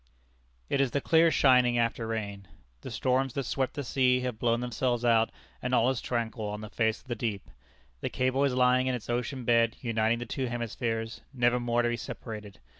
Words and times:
It 0.67 0.81
is 0.81 0.89
the 0.89 0.99
clear 0.99 1.29
shining 1.29 1.77
after 1.77 2.07
rain. 2.07 2.47
The 2.81 2.89
storms 2.89 3.33
that 3.33 3.43
swept 3.43 3.75
the 3.75 3.83
sea, 3.83 4.21
have 4.21 4.39
blown 4.39 4.59
themselves 4.59 5.05
out, 5.05 5.29
and 5.61 5.75
all 5.75 5.91
is 5.91 6.01
tranquil 6.01 6.47
on 6.47 6.61
the 6.61 6.71
face 6.71 7.01
of 7.03 7.07
the 7.07 7.13
deep. 7.13 7.51
The 7.99 8.09
cable 8.09 8.43
is 8.43 8.55
lying 8.55 8.87
in 8.87 8.95
its 8.95 9.11
ocean 9.11 9.45
bed 9.45 9.75
uniting 9.81 10.17
the 10.17 10.25
two 10.25 10.47
hemispheres, 10.47 11.21
nevermore 11.35 11.83
to 11.83 11.89
be 11.89 11.97
separated. 11.97 12.59